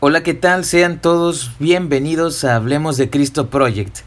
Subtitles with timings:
[0.00, 0.64] Hola, ¿qué tal?
[0.64, 4.02] Sean todos bienvenidos a Hablemos de Cristo Project.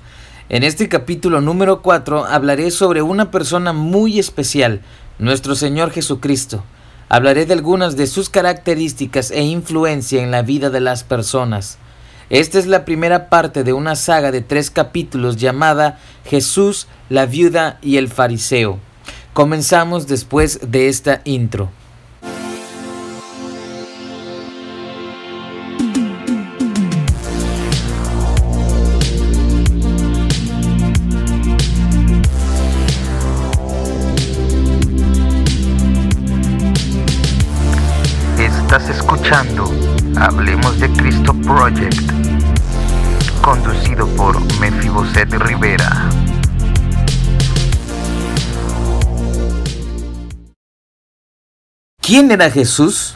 [0.48, 4.80] En este capítulo número 4 hablaré sobre una persona muy especial,
[5.20, 6.64] nuestro Señor Jesucristo.
[7.10, 11.78] Hablaré de algunas de sus características e influencia en la vida de las personas.
[12.30, 17.80] Esta es la primera parte de una saga de tres capítulos llamada Jesús, la viuda
[17.82, 18.80] y el fariseo.
[19.34, 21.70] Comenzamos después de esta intro.
[43.52, 46.10] Conducido por Mefiboset Rivera.
[52.02, 53.16] ¿Quién era Jesús?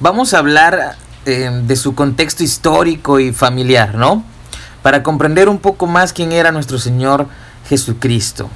[0.00, 4.24] Vamos a hablar eh, de su contexto histórico y familiar, ¿no?
[4.82, 7.26] Para comprender un poco más quién era nuestro Señor
[7.68, 8.48] Jesucristo.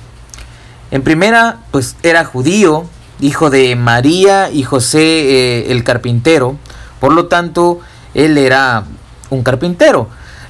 [0.90, 2.86] En primera, pues era judío,
[3.20, 6.56] hijo de María y José eh, el carpintero,
[7.00, 7.80] por lo tanto,
[8.14, 8.84] él era
[9.28, 10.08] un carpintero.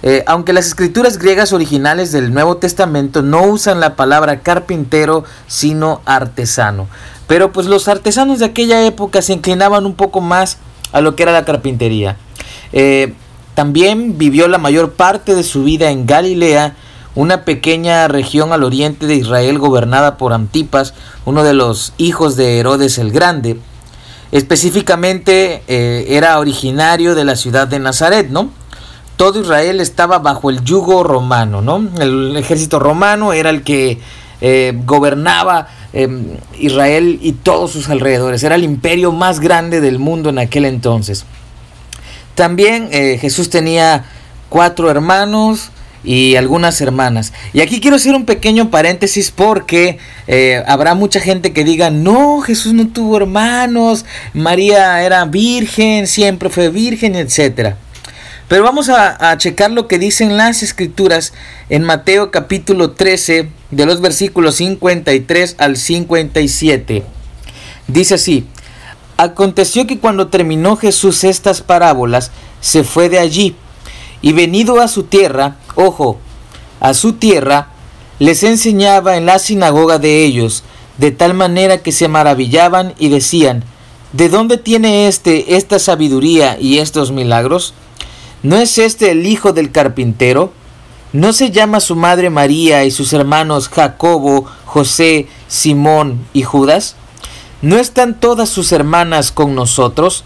[0.08, 6.00] Eh, aunque las escrituras griegas originales del Nuevo Testamento no usan la palabra carpintero, sino
[6.04, 6.86] artesano.
[7.26, 10.58] Pero pues los artesanos de aquella época se inclinaban un poco más
[10.92, 12.18] a lo que era la carpintería.
[12.72, 13.14] Eh,
[13.56, 16.76] también vivió la mayor parte de su vida en Galilea,
[17.16, 22.60] una pequeña región al oriente de Israel gobernada por Antipas, uno de los hijos de
[22.60, 23.58] Herodes el Grande.
[24.30, 28.52] Específicamente eh, era originario de la ciudad de Nazaret, ¿no?
[29.16, 31.88] Todo Israel estaba bajo el yugo romano, ¿no?
[32.00, 33.98] El ejército romano era el que
[34.40, 38.42] eh, gobernaba em, Israel y todos sus alrededores.
[38.44, 41.24] Era el imperio más grande del mundo en aquel entonces.
[42.34, 44.04] También eh, Jesús tenía
[44.50, 45.70] cuatro hermanos,
[46.06, 47.32] y algunas hermanas.
[47.52, 52.40] Y aquí quiero hacer un pequeño paréntesis porque eh, habrá mucha gente que diga, no,
[52.40, 57.74] Jesús no tuvo hermanos, María era virgen, siempre fue virgen, etc.
[58.48, 61.32] Pero vamos a, a, checar lo que dicen las escrituras
[61.68, 67.02] en Mateo capítulo 13, de los versículos 53 al 57.
[67.88, 68.46] Dice así,
[69.16, 72.30] aconteció que cuando terminó Jesús estas parábolas,
[72.60, 73.56] se fue de allí
[74.22, 76.18] y venido a su tierra, ojo,
[76.80, 77.68] a su tierra,
[78.18, 80.62] les enseñaba en la sinagoga de ellos,
[80.98, 83.64] de tal manera que se maravillaban y decían,
[84.12, 87.74] ¿de dónde tiene éste esta sabiduría y estos milagros?
[88.42, 90.52] ¿No es este el hijo del carpintero?
[91.12, 96.96] ¿No se llama su madre María y sus hermanos Jacobo, José, Simón y Judas?
[97.62, 100.24] ¿No están todas sus hermanas con nosotros?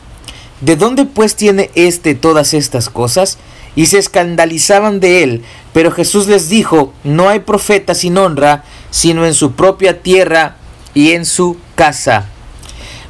[0.60, 3.38] ¿De dónde pues tiene éste todas estas cosas?
[3.76, 5.42] y se escandalizaban de él.
[5.72, 10.56] Pero Jesús les dijo, no hay profeta sin honra, sino en su propia tierra
[10.94, 12.26] y en su casa.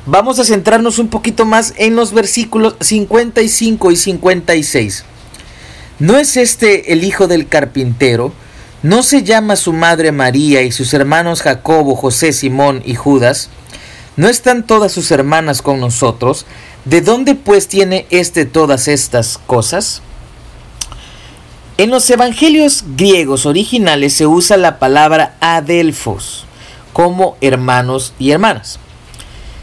[0.06, 5.04] Vamos a centrarnos un poquito más en los versículos 55 y 56.
[5.98, 8.32] ¿No es este el hijo del carpintero?
[8.82, 13.50] ¿No se llama su madre María y sus hermanos Jacobo, José, Simón y Judas?
[14.16, 16.46] ¿No están todas sus hermanas con nosotros?
[16.86, 20.00] ¿De dónde pues tiene éste todas estas cosas?
[21.76, 26.46] En los evangelios griegos originales se usa la palabra adelfos
[26.94, 28.78] como hermanos y hermanas.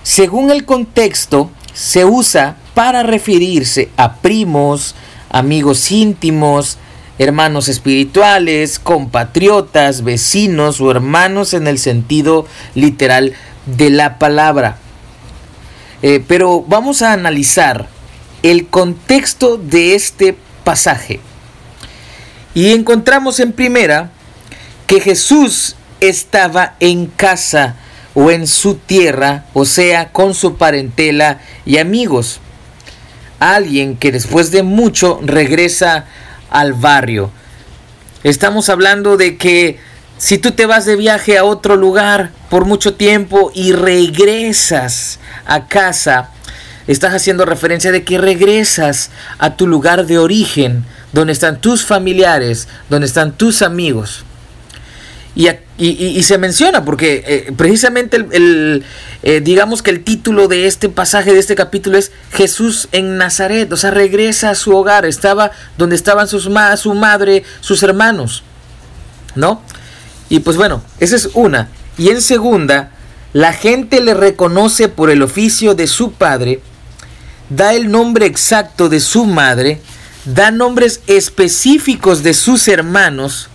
[0.07, 4.95] Según el contexto, se usa para referirse a primos,
[5.29, 6.77] amigos íntimos,
[7.19, 13.33] hermanos espirituales, compatriotas, vecinos o hermanos en el sentido literal
[13.65, 14.77] de la palabra.
[16.01, 17.89] Eh, pero vamos a analizar
[18.43, 21.19] el contexto de este pasaje.
[22.55, 24.11] Y encontramos en primera
[24.87, 27.75] que Jesús estaba en casa
[28.19, 32.39] o en su tierra, o sea, con su parentela y amigos.
[33.39, 36.05] Alguien que después de mucho regresa
[36.49, 37.29] al barrio.
[38.23, 39.77] Estamos hablando de que
[40.17, 45.67] si tú te vas de viaje a otro lugar por mucho tiempo y regresas a
[45.67, 46.31] casa,
[46.87, 52.67] estás haciendo referencia de que regresas a tu lugar de origen, donde están tus familiares,
[52.89, 54.25] donde están tus amigos.
[55.77, 58.83] Y, se menciona porque eh, precisamente el,
[59.21, 63.71] eh, digamos que el título de este pasaje, de este capítulo es Jesús en Nazaret,
[63.71, 68.43] o sea, regresa a su hogar, estaba donde estaban sus su madre, sus hermanos,
[69.35, 69.61] ¿no?
[70.27, 71.69] Y pues bueno, esa es una.
[71.99, 72.91] Y en segunda,
[73.33, 76.61] la gente le reconoce por el oficio de su padre,
[77.49, 79.81] da el nombre exacto de su madre,
[80.25, 83.49] da nombres específicos de sus hermanos,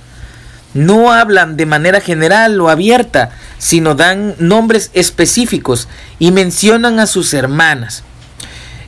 [0.75, 5.89] no hablan de manera general o abierta, sino dan nombres específicos
[6.19, 8.05] y mencionan a sus hermanas.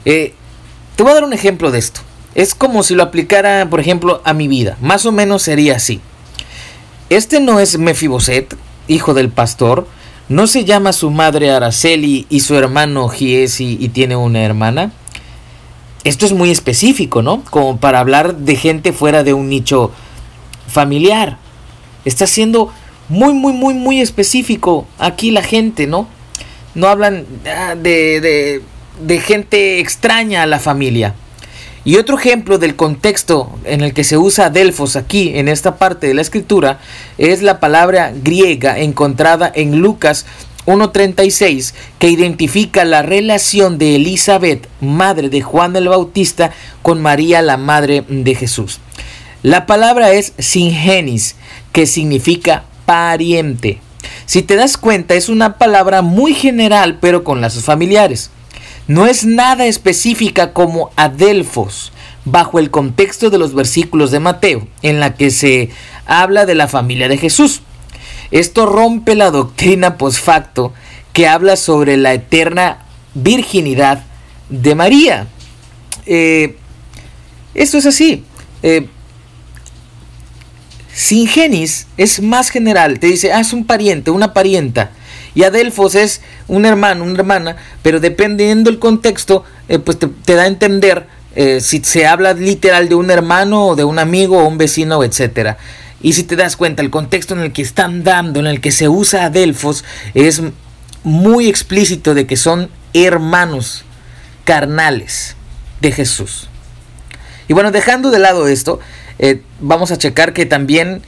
[0.04, 0.34] Eh,
[0.96, 2.00] te voy a dar un ejemplo de esto.
[2.34, 4.76] Es como si lo aplicara, por ejemplo, a mi vida.
[4.81, 6.00] Más o menos sería así.
[7.10, 8.56] Este no es Mefiboset,
[8.88, 9.86] hijo del pastor.
[10.28, 14.90] No se llama su madre Araceli y su hermano Giesi y tiene una hermana.
[16.02, 17.42] Esto es muy específico, ¿no?
[17.50, 19.90] Como para hablar de gente fuera de un nicho
[20.66, 21.38] familiar.
[22.04, 22.72] Está siendo
[23.08, 26.08] muy, muy, muy, muy específico aquí la gente, ¿no?
[26.74, 28.62] No hablan ah, de, de,
[29.00, 31.14] de gente extraña a la familia.
[31.86, 36.06] Y otro ejemplo del contexto en el que se usa Delfos aquí, en esta parte
[36.06, 36.80] de la escritura,
[37.18, 40.24] es la palabra griega encontrada en Lucas
[40.66, 47.58] 1.36, que identifica la relación de Elizabeth, madre de Juan el Bautista, con María, la
[47.58, 48.80] madre de Jesús.
[49.44, 51.37] La palabra es singenis,
[51.70, 53.79] que significa pariente.
[54.25, 58.31] Si te das cuenta, es una palabra muy general, pero con lazos familiares
[58.88, 61.93] no es nada específica como Adelfos,
[62.25, 65.69] bajo el contexto de los versículos de Mateo, en la que se
[66.06, 67.61] habla de la familia de Jesús.
[68.31, 70.73] Esto rompe la doctrina post facto
[71.12, 72.79] que habla sobre la eterna
[73.12, 74.05] virginidad
[74.49, 75.26] de María.
[76.06, 76.56] Eh,
[77.52, 78.25] esto es así.
[78.62, 78.88] Eh,
[80.94, 83.00] sin genis es más general.
[83.00, 84.93] Te dice, ah, es un pariente, una parienta.
[85.35, 90.44] Y Adelfos es un hermano, una hermana, pero dependiendo del contexto, eh, pues te, da
[90.44, 94.46] a entender eh, si se habla literal de un hermano o de un amigo o
[94.46, 95.56] un vecino, etc.
[96.00, 98.70] Y si te das cuenta, el contexto en el que están dando, en el que
[98.70, 100.41] se usa Adelfos, es
[101.02, 103.85] muy explícito de que son hermanos
[104.44, 105.35] carnales
[105.81, 106.49] de Jesús.
[107.49, 108.79] Y bueno, dejando de lado esto,
[109.19, 111.02] eh, vamos a checar que también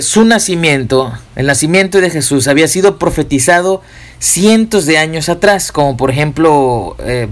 [0.00, 3.82] su nacimiento, el nacimiento de Jesús, había sido profetizado
[4.18, 7.28] cientos de años atrás, como por ejemplo eh,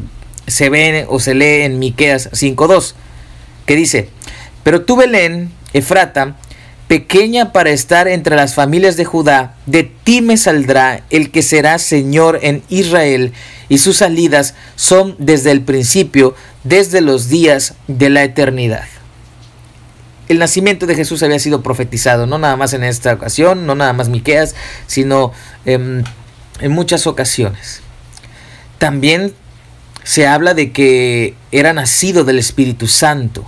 [0.46, 2.94] se ve o se lee en Miqueas 5.2,
[3.64, 4.08] que dice,
[4.62, 6.36] pero tú Belén, Efrata,
[6.88, 11.78] pequeña para estar entre las familias de Judá, de ti me saldrá el que será
[11.78, 13.32] Señor en Israel,
[13.70, 16.34] y sus salidas son desde el principio,
[16.64, 18.84] desde los días de la eternidad
[20.28, 23.92] el nacimiento de Jesús había sido profetizado, no nada más en esta ocasión, no nada
[23.92, 24.54] más Miqueas,
[24.86, 25.32] sino
[25.64, 26.04] en
[26.68, 27.82] muchas ocasiones.
[28.78, 29.34] También
[30.04, 33.44] se habla de que era nacido del Espíritu Santo.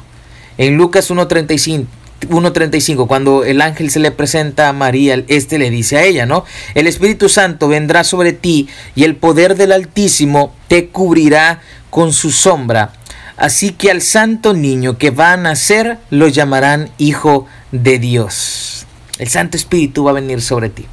[0.59, 1.87] En Lucas 1.35
[2.29, 6.45] 1.35, cuando el ángel se le presenta a María, este le dice a ella, ¿no?
[6.75, 11.61] El Espíritu Santo vendrá sobre ti y el poder del Altísimo te cubrirá
[11.91, 12.93] con su sombra
[13.37, 18.87] Así que al santo niño que va a nacer lo llamarán Hijo de Dios.
[19.19, 20.87] El Santo Espíritu va a venir sobre ti.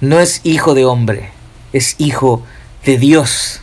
[0.00, 1.30] No es hijo de hombre,
[1.72, 2.44] es hijo
[2.84, 3.60] de Dios.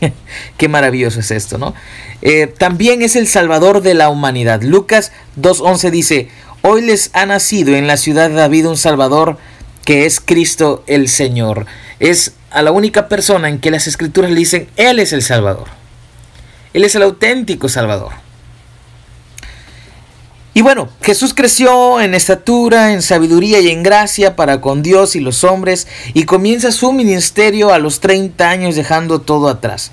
[0.56, 1.74] Qué maravilloso es esto, ¿no?
[2.22, 4.62] Eh, también es el Salvador de la humanidad.
[4.62, 6.28] Lucas 2.11 dice,
[6.62, 9.38] hoy les ha nacido en la ciudad de David un Salvador
[9.84, 11.66] que es Cristo el Señor.
[12.00, 15.75] Es a la única persona en que las escrituras le dicen, Él es el Salvador.
[16.76, 18.12] Él es el auténtico Salvador.
[20.52, 25.20] Y bueno, Jesús creció en estatura, en sabiduría y en gracia para con Dios y
[25.20, 29.90] los hombres y comienza su ministerio a los 30 años dejando todo atrás,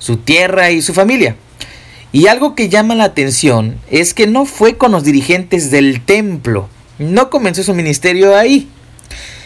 [0.00, 1.36] su tierra y su familia.
[2.12, 6.68] Y algo que llama la atención es que no fue con los dirigentes del templo,
[6.98, 8.68] no comenzó su ministerio ahí,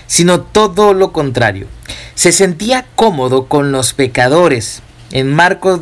[0.08, 1.68] sino todo lo contrario.
[2.16, 5.80] Se sentía cómodo con los pecadores, en Marcos,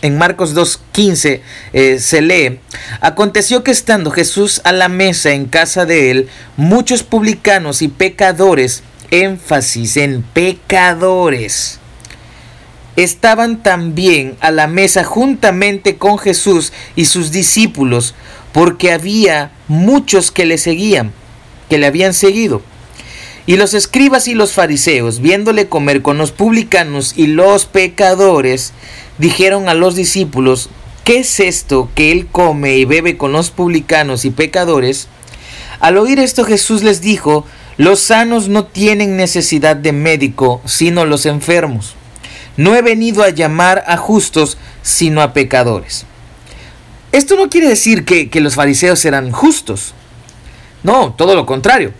[0.00, 1.40] en Marcos 2.15
[1.72, 2.58] eh, se lee,
[3.00, 8.82] aconteció que estando Jesús a la mesa en casa de él, muchos publicanos y pecadores,
[9.10, 11.78] énfasis en pecadores,
[12.96, 18.14] estaban también a la mesa juntamente con Jesús y sus discípulos,
[18.52, 21.12] porque había muchos que le seguían,
[21.68, 22.62] que le habían seguido.
[23.44, 28.72] Y los escribas y los fariseos, viéndole comer con los publicanos y los pecadores,
[29.18, 30.70] dijeron a los discípulos,
[31.02, 35.08] ¿qué es esto que él come y bebe con los publicanos y pecadores?
[35.80, 37.44] Al oír esto Jesús les dijo,
[37.78, 41.96] los sanos no tienen necesidad de médico, sino los enfermos.
[42.56, 46.06] No he venido a llamar a justos, sino a pecadores.
[47.10, 49.94] Esto no quiere decir que, que los fariseos eran justos.
[50.84, 51.92] No, todo lo contrario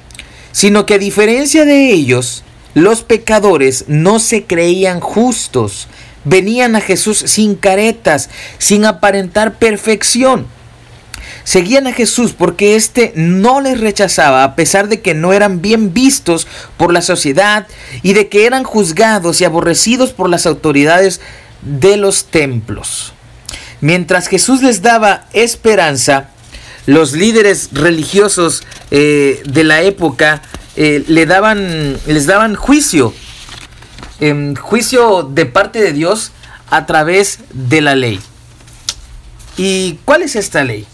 [0.52, 2.44] sino que a diferencia de ellos,
[2.74, 5.88] los pecadores no se creían justos,
[6.24, 10.46] venían a Jesús sin caretas, sin aparentar perfección.
[11.44, 15.92] Seguían a Jesús porque éste no les rechazaba a pesar de que no eran bien
[15.92, 17.66] vistos por la sociedad
[18.02, 21.20] y de que eran juzgados y aborrecidos por las autoridades
[21.62, 23.12] de los templos.
[23.80, 26.28] Mientras Jesús les daba esperanza,
[26.86, 30.42] los líderes religiosos eh, de la época
[30.76, 33.14] eh, le daban, les daban juicio,
[34.20, 36.32] em, juicio de parte de Dios
[36.70, 38.20] a través de la ley.
[39.56, 40.86] ¿Y cuál es esta ley?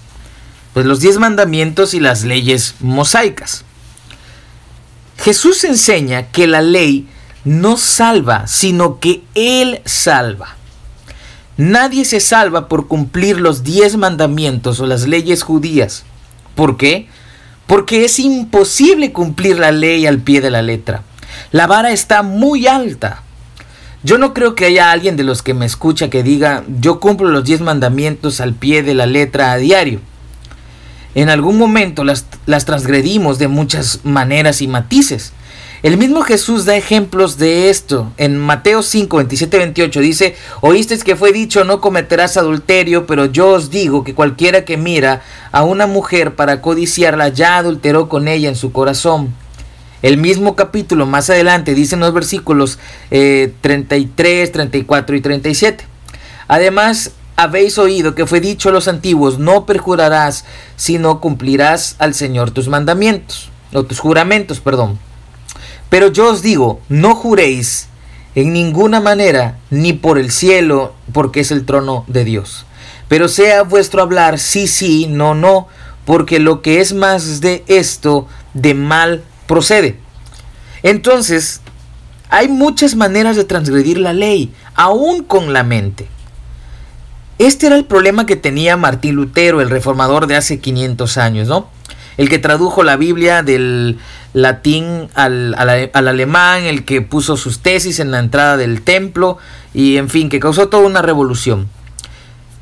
[0.74, 3.64] Pues los diez mandamientos y las leyes mosaicas.
[5.18, 7.08] Jesús enseña que la ley
[7.44, 10.57] no salva, sino que Él salva.
[11.58, 16.04] Nadie se salva por cumplir los diez mandamientos o las leyes judías.
[16.54, 17.08] ¿Por qué?
[17.66, 21.02] Porque es imposible cumplir la ley al pie de la letra.
[21.50, 23.22] La vara está muy alta.
[24.04, 27.28] Yo no creo que haya alguien de los que me escucha que diga, yo cumplo
[27.28, 29.98] los diez mandamientos al pie de la letra a diario.
[31.16, 35.32] En algún momento las, las transgredimos de muchas maneras y matices.
[35.80, 38.12] El mismo Jesús da ejemplos de esto.
[38.16, 43.50] En Mateo 5, 27, 28 dice, oísteis que fue dicho, no cometerás adulterio, pero yo
[43.50, 48.48] os digo que cualquiera que mira a una mujer para codiciarla ya adulteró con ella
[48.48, 49.32] en su corazón.
[50.02, 52.80] El mismo capítulo más adelante dice en los versículos
[53.10, 55.84] 33, eh, 34 y 37.
[56.48, 60.44] Además, habéis oído que fue dicho a los antiguos, no perjurarás,
[60.74, 64.98] sino cumplirás al Señor tus mandamientos, o tus juramentos, perdón.
[65.88, 67.88] Pero yo os digo, no juréis
[68.34, 72.66] en ninguna manera, ni por el cielo, porque es el trono de Dios.
[73.08, 75.66] Pero sea vuestro hablar sí, sí, no, no,
[76.04, 79.98] porque lo que es más de esto, de mal procede.
[80.82, 81.62] Entonces,
[82.30, 86.08] hay muchas maneras de transgredir la ley, aún con la mente.
[87.38, 91.68] Este era el problema que tenía Martín Lutero, el reformador de hace 500 años, ¿no?
[92.18, 93.98] El que tradujo la Biblia del
[94.34, 95.54] latín al,
[95.94, 99.38] alemán, el que puso sus tesis en la entrada del templo
[99.72, 101.68] y en fin, que causó toda una revolución.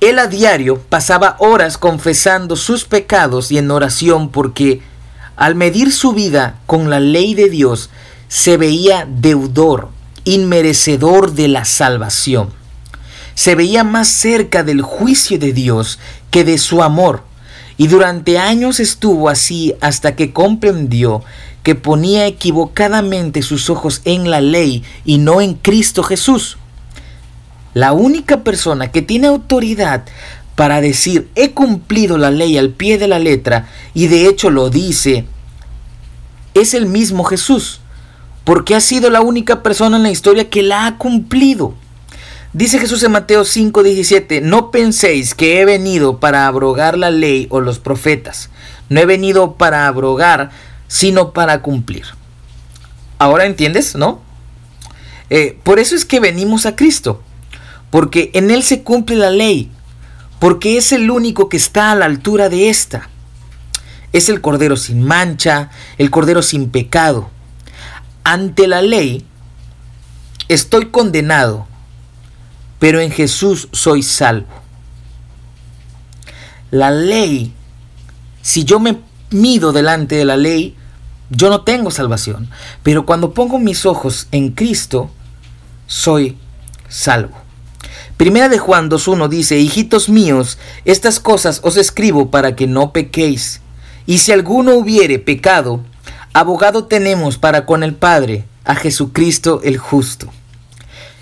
[0.01, 4.81] Él a diario pasaba horas confesando sus pecados y en oración porque
[5.35, 7.91] al medir su vida con la ley de Dios
[8.29, 9.89] se veía deudor,
[10.25, 12.51] inmerecedor de la salvación
[13.37, 17.23] se veía más cerca del juicio de Dios que de su amor,
[17.79, 21.23] y durante años estuvo así hasta que comprendió
[21.63, 26.59] que ponía equivocadamente sus ojos en la ley y no en Cristo Jesús.
[27.75, 30.05] La única persona que tiene autoridad
[30.55, 34.71] para decir he cumplido la ley al pie de la letra y de hecho lo
[34.71, 35.27] dice
[36.55, 37.81] es el mismo Jesús,
[38.45, 41.75] porque ha sido la única persona en la historia que la ha cumplido.
[42.57, 47.61] Dice Jesús en Mateo 5:17, no penséis que he venido para abrogar la ley o
[47.61, 48.49] los profetas.
[48.89, 50.51] No he venido para abrogar,
[50.89, 52.07] sino para cumplir.
[53.19, 54.23] Ahora entiendes, ¿no?
[55.29, 57.21] Eh, por eso es que venimos a Cristo,
[57.91, 59.71] porque en Él se cumple la ley,
[60.39, 63.11] porque es el único que está a la altura de esta.
[64.15, 67.29] Es el Cordero sin mancha, el Cordero sin pecado.
[68.25, 69.27] Ante la ley,
[70.49, 71.67] estoy condenado
[72.79, 74.47] pero en Jesús soy salvo.
[76.71, 77.53] La ley,
[78.43, 78.99] si yo me
[79.31, 80.77] mido delante de la ley,
[81.31, 82.49] yo no tengo salvación,
[82.83, 85.11] pero cuando pongo mis ojos en Cristo,
[85.87, 86.37] soy
[86.89, 87.37] salvo.
[88.17, 93.61] Primera de Juan 2.1 dice, hijitos míos, estas cosas os escribo para que no pequéis.
[94.07, 95.81] Y si alguno hubiere pecado,
[96.33, 100.29] abogado tenemos para con el Padre, a Jesucristo el justo.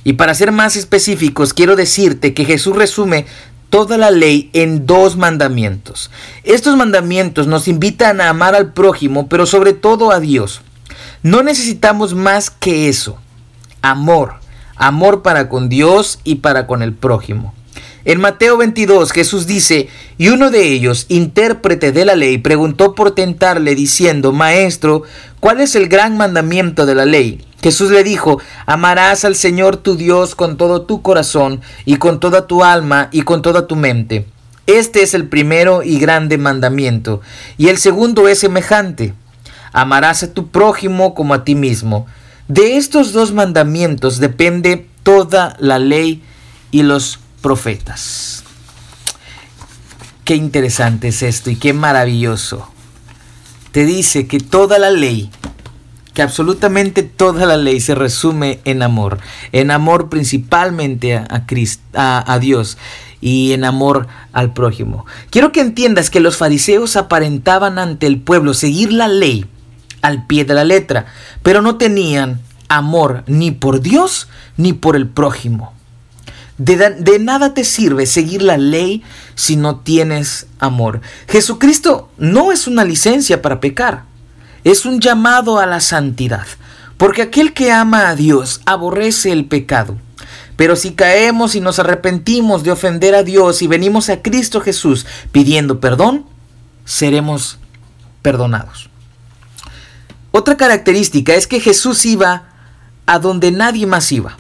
[0.04, 3.26] Y para ser más específicos, quiero decirte que Jesús resume
[3.70, 6.11] toda la ley en dos mandamientos.
[6.44, 10.61] Estos mandamientos nos invitan a amar al prójimo, pero sobre todo a Dios.
[11.23, 13.18] No necesitamos más que eso.
[13.82, 14.34] Amor.
[14.76, 17.54] Amor para con Dios y para con el prójimo.
[18.04, 23.12] En Mateo 22 Jesús dice, y uno de ellos, intérprete de la ley, preguntó por
[23.12, 25.04] tentarle diciendo, Maestro,
[25.44, 27.44] ¿cuál es el gran mandamiento de la ley?
[27.62, 32.46] Jesús le dijo, amarás al Señor tu Dios con todo tu corazón y con toda
[32.46, 34.26] tu alma y con toda tu mente.
[34.66, 37.20] Este es el primero y grande mandamiento.
[37.58, 39.12] Y el segundo es semejante.
[39.74, 42.06] Amarás a tu prójimo como a ti mismo.
[42.48, 46.22] De estos dos mandamientos depende toda la ley
[46.70, 48.44] y los profetas.
[50.24, 52.74] Qué interesante es esto y qué maravilloso.
[53.75, 55.31] Te dice que toda la ley
[56.12, 59.19] que absolutamente toda la ley se resume en amor,
[59.50, 61.45] en amor principalmente a,
[61.95, 62.78] a, a Dios
[63.21, 65.07] y en amor al prójimo.
[65.31, 69.45] Quiero que entiendas que los fariseos aparentaban ante el pueblo seguir la ley
[70.02, 71.07] al pie de la letra,
[71.43, 75.74] pero no tenían amor ni por Dios ni por el prójimo.
[76.56, 79.02] De, nada te sirve seguir la ley
[79.34, 81.00] si no tienes amor.
[81.28, 84.04] Jesucristo no es una licencia para pecar
[84.64, 86.46] es un llamado a la santidad,
[86.96, 89.99] porque aquel que ama a Dios aborrece el pecado.
[90.56, 95.04] Pero si caemos y nos arrepentimos de ofender a Dios y venimos a Cristo Jesús
[95.32, 96.26] pidiendo perdón,
[96.84, 97.58] seremos
[98.23, 98.88] perdonados.
[100.30, 102.49] Otra característica es que Jesús iba
[103.06, 104.37] a donde nadie más iba.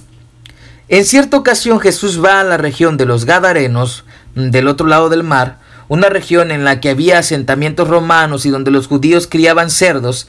[0.88, 5.22] En cierta ocasión Jesús va a la región de los Gadarenos, del otro lado del
[5.22, 10.28] mar, una región en la que había asentamientos romanos y donde los judíos criaban cerdos,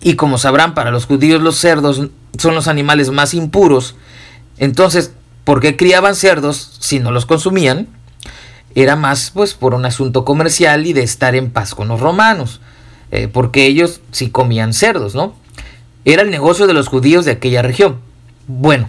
[0.00, 3.94] y como sabrán, para los judíos los cerdos son los animales más impuros,
[4.56, 5.12] entonces,
[5.44, 7.88] ¿por qué criaban cerdos si no los consumían?
[8.74, 12.60] Era más pues por un asunto comercial y de estar en paz con los romanos,
[13.10, 15.34] eh, porque ellos sí comían cerdos, ¿no?
[16.06, 17.98] Era el negocio de los judíos de aquella región.
[18.46, 18.88] Bueno,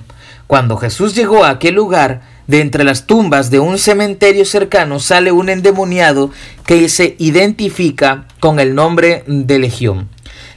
[0.52, 5.32] cuando Jesús llegó a aquel lugar, de entre las tumbas de un cementerio cercano sale
[5.32, 6.30] un endemoniado
[6.66, 10.10] que se identifica con el nombre de Legión.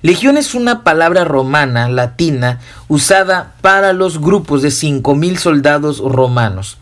[0.03, 2.59] Legión es una palabra romana, latina,
[2.89, 6.79] usada para los grupos de 5.000 soldados romanos.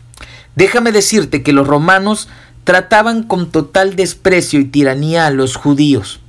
[0.55, 2.29] Déjame decirte que los romanos
[2.63, 6.19] trataban con total desprecio y tiranía a los judíos.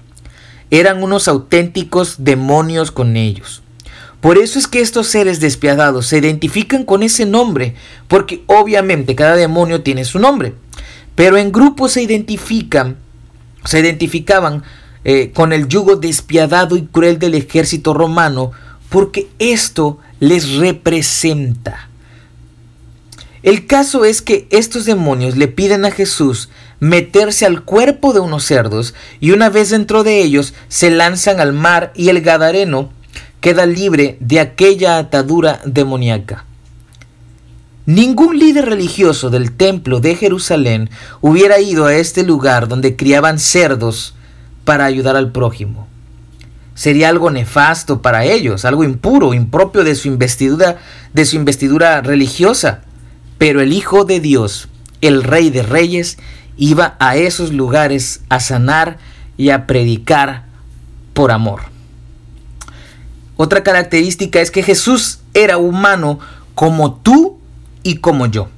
[0.71, 3.64] Eran unos auténticos demonios con ellos.
[4.25, 7.75] Por eso es que estos seres despiadados se identifican con ese nombre,
[8.09, 10.55] porque obviamente cada demonio tiene su nombre.
[11.15, 12.97] Pero en grupos se identifican,
[13.67, 14.63] se identificaban
[15.05, 18.53] eh, con el yugo despiadado y cruel del ejército romano,
[18.89, 21.91] porque esto les representa.
[23.43, 26.49] El caso es que estos demonios le piden a Jesús
[26.81, 31.53] meterse al cuerpo de unos cerdos y una vez dentro de ellos se lanzan al
[31.53, 32.91] mar y el Gadareno
[33.45, 36.47] queda libre de aquella atadura demoníaca.
[37.85, 40.89] Ningún líder religioso del templo de Jerusalén
[41.21, 44.15] hubiera ido a este lugar donde criaban cerdos
[44.65, 45.87] para ayudar al prójimo.
[46.75, 50.79] Sería algo nefasto para ellos, algo impuro, impropio de su investidura,
[51.13, 52.81] de su investidura religiosa.
[53.37, 54.69] Pero el Hijo de Dios,
[55.03, 56.17] el Rey de Reyes,
[56.57, 58.97] iba a esos lugares a sanar
[59.37, 60.47] y a predicar
[61.13, 61.74] por amor.
[63.37, 66.21] Otra característica es que Jesús era humano
[66.55, 67.39] como tú
[67.83, 68.49] y como yo.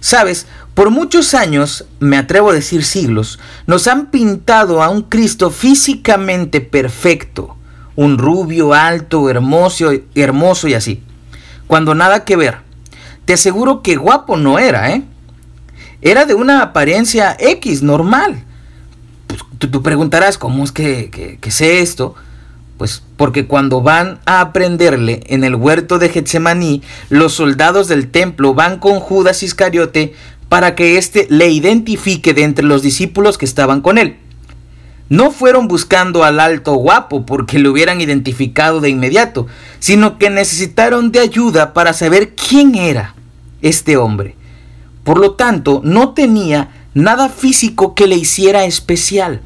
[0.00, 5.50] Sabes, por muchos años, me atrevo a decir siglos, nos han pintado a un Cristo
[5.50, 7.56] físicamente perfecto,
[7.96, 11.02] un rubio, alto, hermoso, hermoso y así,
[11.66, 12.58] cuando nada que ver.
[13.24, 15.02] Te aseguro que guapo no era, ¿eh?
[16.00, 18.44] Era de una apariencia X, normal.
[19.26, 22.14] Pues, tú, preguntarás, ¿cómo es que, que sé esto?
[22.78, 28.54] Pues porque cuando van a aprenderle en el huerto de Getsemaní, los soldados del templo
[28.54, 30.14] van con Judas Iscariote
[30.48, 34.16] para que éste le identifique de entre los discípulos que estaban con él.
[35.08, 39.48] No fueron buscando al alto guapo porque lo hubieran identificado de inmediato,
[39.80, 43.14] sino que necesitaron de ayuda para saber quién era
[43.60, 44.36] este hombre.
[45.02, 49.40] Por lo tanto, no tenía nada físico que le hiciera especial.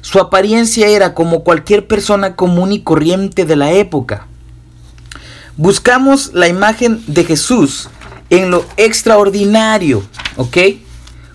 [0.00, 4.26] Su apariencia era como cualquier persona común y corriente de la época.
[5.56, 7.88] Buscamos la imagen de Jesús
[8.30, 10.04] en lo extraordinario,
[10.36, 10.56] ¿ok?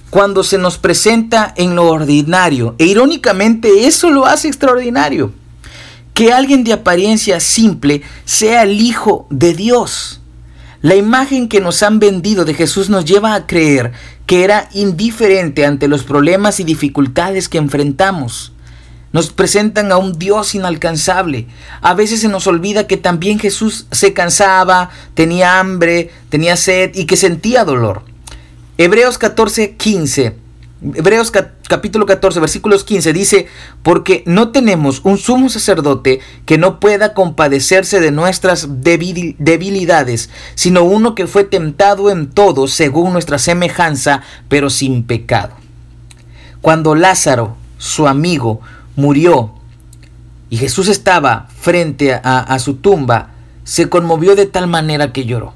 [0.10, 2.76] Cuando se nos presenta en lo ordinario.
[2.78, 5.34] E irónicamente eso lo hace extraordinario.
[6.14, 10.22] Que alguien de apariencia simple sea el Hijo de Dios.
[10.82, 13.92] La imagen que nos han vendido de Jesús nos lleva a creer
[14.26, 18.53] que era indiferente ante los problemas y dificultades que enfrentamos.
[19.14, 21.48] Nos presentan a un Dios inalcanzable.
[21.82, 27.06] A veces se nos olvida que también Jesús se cansaba, tenía hambre, tenía sed y
[27.06, 28.04] que sentía dolor.
[28.78, 30.36] Hebreos 14, 15.
[30.96, 31.32] Hebreos
[31.70, 33.48] capítulo 14, versículos 15 dice,
[33.84, 41.16] porque no tenemos un sumo sacerdote que no pueda compadecerse de nuestras debilidades, sino uno
[41.16, 45.54] que fue tentado en todo según nuestra semejanza, pero sin pecado.
[46.62, 48.60] Cuando Lázaro, su amigo,
[48.96, 49.54] murió
[50.50, 53.32] y Jesús estaba frente a, su tumba,
[53.64, 55.56] se conmovió de tal manera que lloró.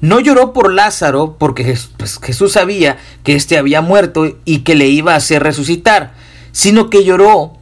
[0.00, 4.88] No lloró por Lázaro porque pues, Jesús sabía que éste había muerto y que le
[4.88, 6.14] iba a hacer resucitar,
[6.50, 7.52] sino que lloró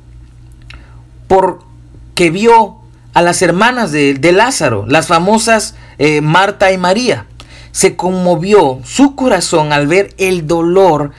[1.28, 2.76] porque vio
[3.12, 7.26] a las hermanas de, Lázaro, las famosas eh, Marta y María.
[7.70, 11.10] Se conmovió su corazón al ver el dolor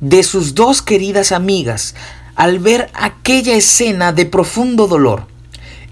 [0.00, 1.94] de sus dos queridas amigas,
[2.34, 5.26] al ver aquella escena de profundo dolor.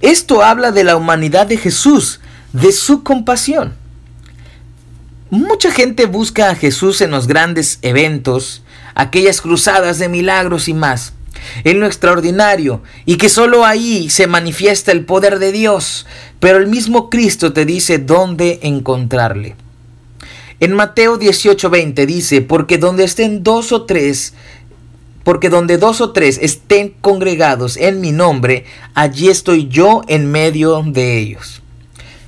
[0.01, 2.21] Esto habla de la humanidad de Jesús,
[2.53, 3.75] de su compasión.
[5.31, 8.63] Mucha gente busca a Jesús en los grandes eventos,
[8.95, 11.13] aquellas cruzadas de milagros y más,
[11.63, 16.07] en lo extraordinario, y que solo ahí se manifiesta el poder de Dios,
[16.41, 19.55] pero el mismo Cristo te dice dónde encontrarle.
[20.59, 24.35] En Mateo 18:20 dice, porque donde estén dos o tres,
[25.25, 30.83] porque donde dos o tres estén congregados en mi nombre, allí estoy yo en medio
[30.83, 31.63] de ellos.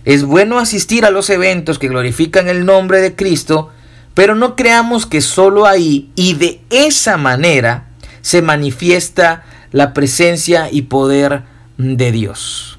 [0.05, 3.71] Es bueno asistir a los eventos que glorifican el nombre de Cristo,
[4.15, 7.89] pero no creamos que solo ahí y de esa manera
[8.21, 11.45] se manifiesta la presencia y poder
[11.79, 12.79] de Dios.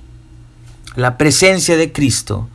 [0.96, 2.50] La presencia de Cristo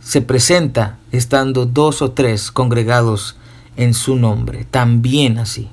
[0.00, 3.36] se presenta estando dos o tres congregados
[3.76, 5.68] en su nombre, también así.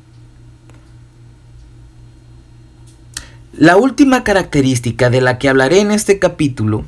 [3.58, 6.86] La última característica de la que hablaré en este capítulo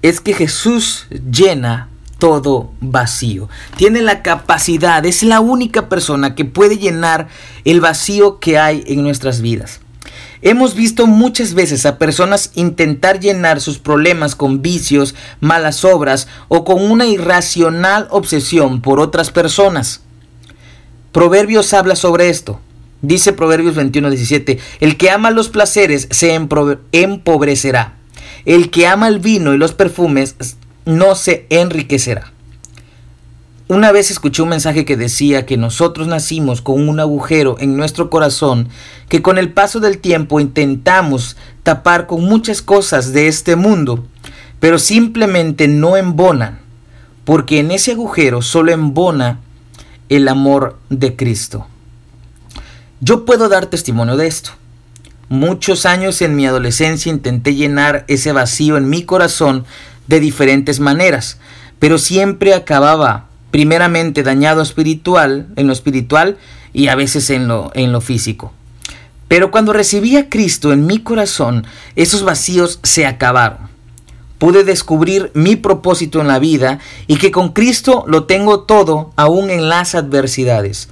[0.00, 3.48] es que Jesús llena todo vacío.
[3.76, 7.26] Tiene la capacidad, es la única persona que puede llenar
[7.64, 9.80] el vacío que hay en nuestras vidas.
[10.40, 16.64] Hemos visto muchas veces a personas intentar llenar sus problemas con vicios, malas obras o
[16.64, 20.02] con una irracional obsesión por otras personas.
[21.10, 22.60] Proverbios habla sobre esto.
[23.02, 27.98] Dice Proverbios 21:17, el que ama los placeres se empobrecerá
[28.48, 30.34] el que ama el vino y los perfumes
[30.86, 32.32] no se enriquecerá.
[33.68, 38.08] Una vez escuché un mensaje que decía que nosotros nacimos con un agujero en nuestro
[38.08, 38.70] corazón
[39.10, 44.06] que con el paso del tiempo intentamos tapar con muchas cosas de este mundo,
[44.60, 46.60] pero simplemente no embonan,
[47.26, 49.40] porque en ese agujero solo embona
[50.08, 51.66] el amor de Cristo.
[53.00, 54.50] Yo puedo dar testimonio de esto.
[55.28, 59.64] Muchos años en mi adolescencia intenté llenar ese vacío en mi corazón
[60.08, 61.38] de diferentes maneras,
[61.78, 66.38] pero siempre acababa primeramente dañado espiritual, en lo espiritual
[66.72, 68.52] y a veces en lo, en lo físico.
[69.28, 73.68] Pero cuando recibí a Cristo en mi corazón, esos vacíos se acabaron.
[74.38, 79.50] Pude descubrir mi propósito en la vida y que con Cristo lo tengo todo aún
[79.50, 80.88] en las adversidades.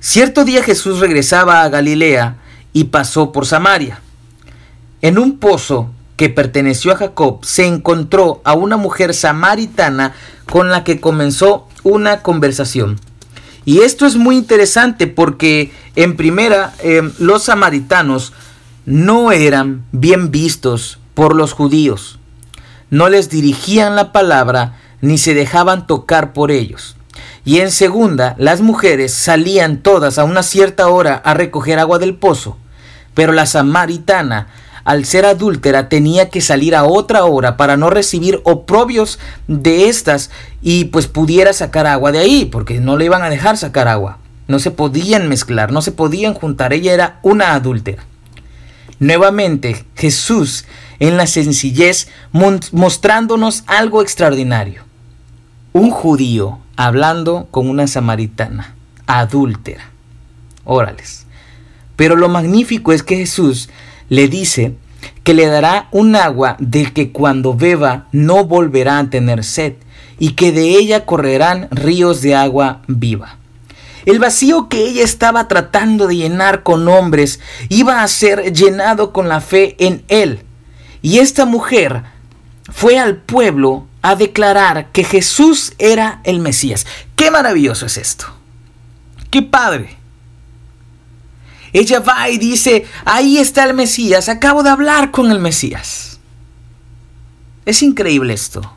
[0.00, 2.36] Cierto día Jesús regresaba a Galilea
[2.72, 4.00] y pasó por Samaria.
[5.02, 10.14] En un pozo que perteneció a Jacob se encontró a una mujer samaritana
[10.50, 13.00] con la que comenzó una conversación.
[13.64, 18.32] Y esto es muy interesante porque en primera em, los samaritanos
[18.86, 22.20] no eran bien vistos por los judíos.
[22.90, 26.96] No les dirigían la palabra ni se dejaban tocar por ellos.
[27.48, 32.14] Y en segunda, las mujeres salían todas a una cierta hora a recoger agua del
[32.14, 32.58] pozo.
[33.14, 34.48] Pero la samaritana,
[34.84, 40.30] al ser adúltera, tenía que salir a otra hora para no recibir oprobios de estas
[40.60, 44.18] y pues pudiera sacar agua de ahí, porque no le iban a dejar sacar agua.
[44.46, 46.74] No se podían mezclar, no se podían juntar.
[46.74, 48.04] Ella era una adúltera.
[48.98, 50.66] Nuevamente, Jesús
[50.98, 54.82] en la sencillez mostrándonos algo extraordinario.
[55.72, 58.76] Un judío hablando con una samaritana,
[59.08, 59.90] adúltera.
[60.64, 61.26] Órales.
[61.96, 63.68] Pero lo magnífico es que Jesús
[64.08, 64.76] le dice
[65.24, 69.72] que le dará un agua de que cuando beba no volverá a tener sed
[70.20, 73.38] y que de ella correrán ríos de agua viva.
[74.06, 79.28] El vacío que ella estaba tratando de llenar con hombres iba a ser llenado con
[79.28, 80.42] la fe en él.
[81.02, 82.04] Y esta mujer
[82.70, 86.86] fue al pueblo a declarar que Jesús era el Mesías.
[87.16, 88.26] Qué maravilloso es esto.
[89.30, 89.96] Qué padre.
[91.72, 96.18] Ella va y dice, ahí está el Mesías, acabo de hablar con el Mesías.
[97.66, 98.72] Es increíble esto.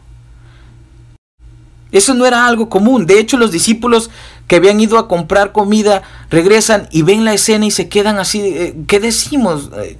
[1.91, 3.05] Eso no era algo común.
[3.05, 4.09] De hecho, los discípulos
[4.47, 8.41] que habían ido a comprar comida regresan y ven la escena y se quedan así.
[8.41, 9.69] Eh, ¿Qué decimos?
[9.77, 9.97] Eh,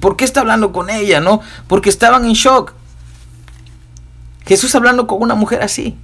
[0.00, 1.20] ¿Por qué está hablando con ella?
[1.20, 1.40] ¿No?
[1.66, 2.72] Porque estaban en shock.
[4.48, 5.94] Jesús hablando con una mujer así.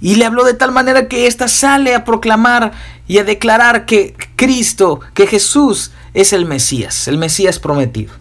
[0.00, 2.72] Y le habló de tal manera que ésta sale a proclamar
[3.08, 8.12] y a declarar que Cristo, que Jesús es el Mesías, el Mesías prometido.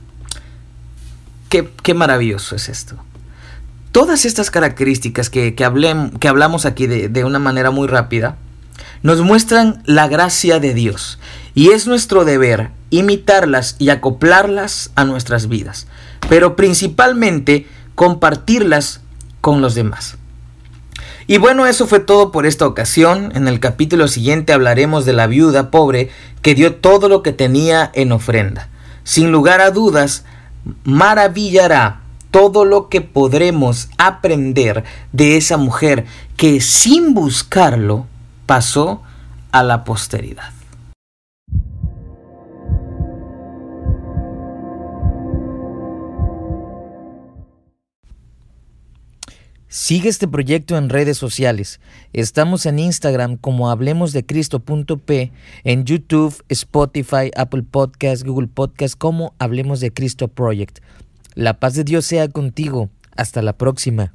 [1.50, 2.98] Qué, maravilloso es esto.
[3.92, 8.36] Todas estas características que, que, que hablamos aquí de, de una manera muy rápida,
[9.04, 11.20] nos muestran la gracia de Dios.
[11.54, 15.88] Y es nuestro deber imitarlas y acoplarlas a nuestras vidas,
[16.28, 19.02] pero principalmente compartirlas
[19.42, 20.18] con los demás.
[21.28, 23.32] Y bueno, eso fue todo por esta ocasión.
[23.36, 26.10] En el capítulo siguiente hablaremos de la viuda pobre
[26.42, 28.70] que dio todo lo que tenía en ofrenda.
[29.04, 30.24] Sin lugar a dudas,
[30.84, 36.06] maravillará todo lo que podremos aprender de esa mujer
[36.38, 38.06] que sin buscarlo
[38.46, 39.02] pasó
[39.52, 40.52] a la posteridad.
[49.76, 51.82] Sigue este proyecto en redes sociales.
[52.14, 55.34] Estamos en Instagram como hablemosdecristo.p,
[55.66, 60.80] en YouTube, Spotify, Apple Podcast, Google Podcast como Hablemos de Cristo Project.
[61.34, 62.90] La paz de Dios sea contigo.
[63.18, 64.14] Hasta la próxima.